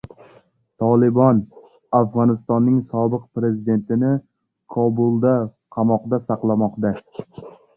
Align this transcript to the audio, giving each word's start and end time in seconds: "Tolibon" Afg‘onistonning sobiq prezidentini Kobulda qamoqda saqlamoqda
"Tolibon" 0.83 1.41
Afg‘onistonning 1.99 2.79
sobiq 2.95 3.27
prezidentini 3.41 4.09
Kobulda 4.77 5.37
qamoqda 5.77 6.21
saqlamoqda 6.33 6.97